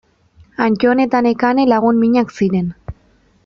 Antton 0.67 1.03
eta 1.03 1.21
Nekane 1.27 1.67
lagun 1.75 2.03
minak 2.07 2.35
ziren. 2.41 2.73